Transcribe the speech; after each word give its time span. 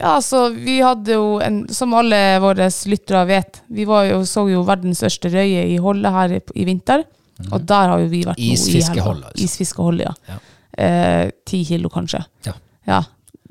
Ja, 0.00 0.14
altså, 0.16 0.46
vi 0.54 0.78
hadde 0.80 1.12
jo 1.12 1.38
en 1.44 1.58
Som 1.68 1.92
alle 1.98 2.38
våre 2.40 2.68
lyttere 2.88 3.24
vet, 3.28 3.60
vi 3.68 3.84
var 3.88 4.06
jo, 4.08 4.22
så 4.28 4.46
jo 4.48 4.62
verdens 4.64 5.02
største 5.02 5.28
røye 5.34 5.66
i 5.74 5.76
Holle 5.82 6.08
her 6.14 6.32
i, 6.38 6.40
vinter. 6.64 7.02
vinter. 7.02 7.52
Og 7.52 7.66
der 7.68 7.88
har 7.92 8.00
jo 8.00 8.08
vi 8.12 8.22
vært 8.24 8.38
nå. 8.40 8.52
Isfiskeholdet, 8.54 9.26
altså. 9.32 9.44
Isfiskeholdet, 9.44 10.06
ja. 10.08 10.14
Ja. 10.32 10.38
Eh, 10.84 11.30
Ti 11.44 11.64
kilo, 11.68 11.90
kanskje. 11.92 12.22
Ja. 12.46 12.54
Ja. 12.88 13.02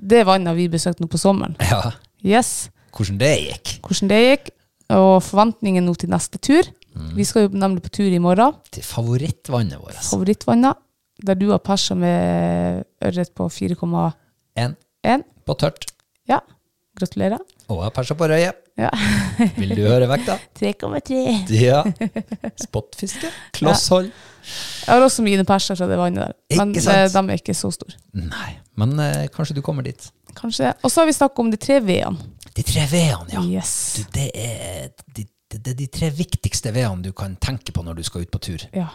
Det 0.02 0.24
vannet 0.26 0.56
vi 0.58 0.66
besøkte 0.74 1.04
nå 1.06 1.10
på 1.12 1.20
sommeren. 1.22 1.56
Ja, 1.70 1.92
Yes. 2.24 2.70
hvordan 2.94 3.18
det 3.22 3.32
gikk. 3.42 3.70
Hvordan 3.86 4.10
det 4.12 4.20
gikk, 4.26 4.50
og 4.94 5.22
forventningen 5.26 5.86
nå 5.86 5.94
til 5.98 6.10
neste 6.14 6.38
tur. 6.42 6.66
Mm. 6.96 7.12
Vi 7.18 7.24
skal 7.26 7.46
jo 7.46 7.54
nemlig 7.58 7.82
på 7.86 7.90
tur 7.94 8.10
i 8.12 8.20
morgen. 8.20 8.54
Til 8.72 8.84
favorittvannet 8.84 9.80
vårt. 9.82 10.02
Favorittvannet. 10.10 10.76
Der 11.26 11.36
du 11.38 11.48
har 11.52 11.60
persa 11.62 11.96
med 11.96 12.84
ørret 13.06 13.32
på 13.38 13.46
4,1. 13.54 14.14
En 14.56 15.24
på 15.48 15.56
tørt, 15.58 15.88
Ja. 16.30 16.40
Gratulerer. 17.00 17.40
og 17.72 17.84
jeg 17.86 17.94
perser 17.96 18.16
på 18.20 18.28
røye. 18.30 18.52
Ja. 18.78 18.90
Vil 19.60 19.72
du 19.78 19.82
høre 19.88 20.08
vekta? 20.12 20.36
3,3. 20.60 21.22
Ja. 21.56 21.82
Spotfiske. 22.66 23.30
Klosshold. 23.56 24.12
Jeg 24.12 24.90
har 24.90 25.04
også 25.06 25.24
mine 25.24 25.46
perser 25.48 25.78
fra 25.80 25.88
det 25.90 25.98
vannet 26.00 26.24
der. 26.28 26.34
Men 26.60 26.74
Ikke 26.74 26.84
sant? 26.84 26.98
eh, 26.98 27.10
de 27.14 27.32
er 27.32 27.40
ikke 27.42 27.56
så 27.58 27.72
store. 27.74 27.96
Nei, 28.18 28.52
men 28.82 28.94
eh, 29.00 29.28
kanskje 29.34 29.56
du 29.58 29.62
kommer 29.66 29.86
dit. 29.88 30.10
Kanskje. 30.38 30.74
Og 30.84 30.92
så 30.92 31.02
har 31.04 31.10
vi 31.10 31.16
snakket 31.16 31.44
om 31.46 31.52
de 31.54 31.60
tre 31.62 31.80
V-ene. 31.86 32.30
De 32.58 32.64
tre 32.68 32.84
V-ene, 32.92 33.30
ja. 33.34 33.44
Yes. 33.62 33.74
Du, 33.98 34.04
det, 34.18 34.28
er 34.36 34.90
de, 35.16 35.26
det, 35.52 35.62
det 35.64 35.74
er 35.74 35.80
de 35.80 35.88
tre 35.94 36.10
viktigste 36.18 36.74
V-ene 36.76 37.06
du 37.06 37.12
kan 37.18 37.36
tenke 37.44 37.72
på 37.76 37.84
når 37.88 38.00
du 38.02 38.04
skal 38.08 38.26
ut 38.28 38.32
på 38.34 38.42
tur. 38.50 38.66
Ja. 38.76 38.90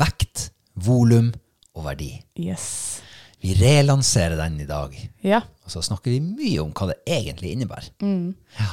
Vekt, 0.00 0.50
volum 0.74 1.32
og 1.76 1.84
verdi. 1.90 2.12
Yes. 2.40 3.00
Vi 3.40 3.54
relanserer 3.56 4.36
den 4.36 4.58
i 4.60 4.68
dag. 4.68 4.94
Ja. 5.24 5.40
Og 5.64 5.72
så 5.72 5.82
snakker 5.84 6.12
vi 6.12 6.20
mye 6.20 6.60
om 6.62 6.74
hva 6.76 6.90
det 6.90 6.98
egentlig 7.08 7.54
innebærer. 7.54 7.88
Ja. 8.58 8.72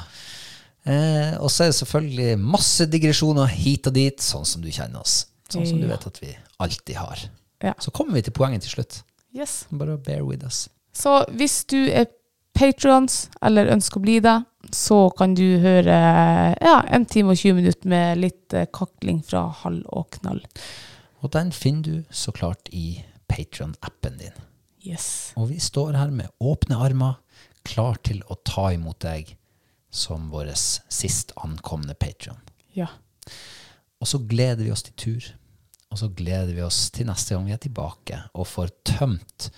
Eh, 0.87 1.33
og 1.39 1.51
så 1.51 1.65
er 1.65 1.71
det 1.71 1.79
selvfølgelig 1.79 2.37
masse 2.39 2.87
digresjoner 2.91 3.49
hit 3.51 3.87
og 3.87 3.95
dit, 3.95 4.23
sånn 4.23 4.47
som 4.47 4.63
du 4.63 4.69
kjenner 4.71 5.03
oss. 5.03 5.25
Sånn 5.51 5.67
som 5.67 5.79
du 5.79 5.87
vet 5.87 6.03
at 6.09 6.19
vi 6.19 6.33
alltid 6.63 6.99
har. 6.99 7.23
Ja. 7.63 7.73
Så 7.79 7.91
kommer 7.95 8.17
vi 8.17 8.25
til 8.27 8.35
poenget 8.35 8.65
til 8.67 8.75
slutt. 8.77 9.01
Yes. 9.35 9.65
Bare 9.71 9.97
bear 9.97 10.23
with 10.27 10.43
us. 10.47 10.67
Så 10.95 11.21
hvis 11.37 11.61
du 11.69 11.79
er 11.87 12.09
patrons, 12.57 13.27
eller 13.45 13.69
ønsker 13.71 13.99
å 13.99 14.05
bli 14.05 14.17
det, 14.23 14.37
så 14.73 15.07
kan 15.15 15.35
du 15.37 15.45
høre 15.63 15.97
ja, 16.59 16.77
en 16.91 17.05
time 17.07 17.35
og 17.35 17.39
20 17.39 17.59
minutter 17.61 17.91
med 17.91 18.19
litt 18.19 18.55
eh, 18.57 18.67
kakling 18.73 19.21
fra 19.23 19.45
hall 19.61 19.79
og 19.95 20.09
knall. 20.17 20.41
Og 21.23 21.31
den 21.35 21.53
finner 21.55 21.85
du 21.85 22.11
så 22.11 22.33
klart 22.35 22.71
i 22.75 22.99
Patron-appen 23.31 24.19
din. 24.19 24.35
Yes. 24.87 25.33
Og 25.39 25.49
vi 25.51 25.59
står 25.59 25.97
her 25.99 26.13
med 26.13 26.31
åpne 26.39 26.79
armer, 26.79 27.17
klar 27.67 27.99
til 28.07 28.21
å 28.31 28.37
ta 28.47 28.69
imot 28.75 29.01
deg 29.03 29.33
som 29.91 30.29
vår 30.31 30.53
sist 30.55 31.33
ankomne 31.43 31.95
Patron. 31.99 32.39
Ja. 32.77 32.87
Og 33.99 34.07
så 34.07 34.21
gleder 34.29 34.63
vi 34.63 34.71
oss 34.71 34.85
til 34.87 34.95
tur. 34.95 35.27
Og 35.91 35.99
så 36.01 36.09
gleder 36.11 36.53
vi 36.53 36.63
oss 36.65 36.89
til 36.93 37.07
neste 37.07 37.33
gang 37.33 37.45
vi 37.47 37.55
er 37.55 37.61
tilbake 37.63 38.19
og 38.35 38.47
får 38.49 38.73
tømt 38.87 39.49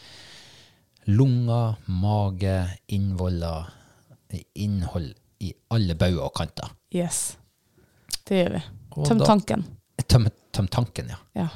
lunger, 1.10 1.80
mage, 1.90 2.58
innvoller, 2.94 3.72
innhold 4.62 5.14
i 5.42 5.54
alle 5.74 5.96
bauger 5.98 6.28
og 6.28 6.36
kanter. 6.38 6.70
Yes. 6.94 7.38
Det 8.28 8.44
gjør 8.44 8.58
vi. 8.58 8.62
Tøm 9.08 9.24
tanken. 9.26 9.66
Tøm, 10.06 10.28
tøm 10.54 10.68
tanken, 10.70 11.10
ja. 11.10 11.18
Ja. 11.38 11.48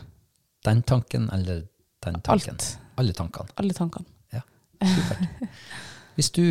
Den 0.65 0.81
tanken 0.87 1.29
eller 1.33 1.65
den 2.05 2.21
tanken. 2.25 2.57
Alt. 2.57 2.82
Alle 3.01 3.15
tankene. 3.17 3.53
Alle 3.59 3.75
tankene. 3.77 4.05
Ja, 4.33 4.43
supert. 4.81 5.51
Hvis 6.17 6.29
du 6.35 6.45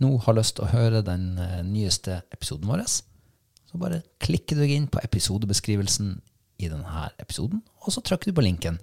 nå 0.00 0.14
har 0.24 0.36
lyst 0.38 0.56
til 0.56 0.66
å 0.66 0.72
høre 0.72 1.02
den 1.04 1.34
eh, 1.42 1.60
nyeste 1.66 2.22
episoden 2.32 2.70
vår, 2.70 2.84
så 2.86 3.80
bare 3.80 4.02
klikker 4.22 4.56
du 4.58 4.64
deg 4.64 4.74
inn 4.76 4.88
på 4.90 5.02
episodebeskrivelsen 5.04 6.14
i 6.60 6.68
denne 6.68 7.06
episoden, 7.22 7.62
og 7.80 7.94
så 7.94 8.02
trykker 8.04 8.30
du 8.30 8.36
på 8.36 8.44
linken 8.44 8.78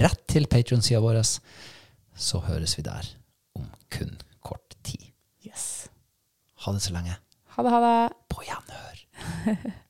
rett 0.00 0.22
til 0.30 0.48
Patreon-sida 0.50 1.00
vår. 1.02 1.20
så 2.14 2.40
høres 2.44 2.76
vi 2.78 2.82
der 2.86 3.06
om 3.56 3.68
kun 3.90 4.16
kort 4.42 4.76
tid. 4.82 5.10
Yes. 5.46 5.88
Ha 6.64 6.72
det 6.72 6.82
så 6.84 6.92
lenge. 6.92 7.16
Ha 7.56 7.62
det, 7.62 7.70
ha 7.72 7.80
det. 7.84 8.16
På 8.28 8.42
gjenhør. 8.46 9.04